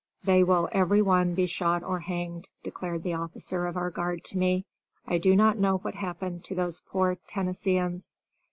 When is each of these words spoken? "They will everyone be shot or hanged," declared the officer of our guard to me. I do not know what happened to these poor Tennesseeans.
"They 0.23 0.43
will 0.43 0.67
everyone 0.71 1.35
be 1.35 1.45
shot 1.45 1.83
or 1.83 1.99
hanged," 1.99 2.49
declared 2.63 3.03
the 3.03 3.13
officer 3.13 3.67
of 3.67 3.77
our 3.77 3.91
guard 3.91 4.23
to 4.23 4.37
me. 4.39 4.65
I 5.05 5.19
do 5.19 5.35
not 5.35 5.59
know 5.59 5.77
what 5.77 5.93
happened 5.93 6.43
to 6.45 6.55
these 6.55 6.81
poor 6.89 7.19
Tennesseeans. 7.27 8.11